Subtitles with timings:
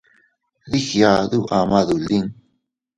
[0.71, 2.25] Dii giadu ama dolin.